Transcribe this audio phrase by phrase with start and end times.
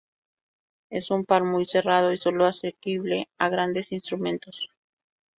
[0.89, 4.67] Es un par muy cerrado y sólo asequible a grandes instrumentos.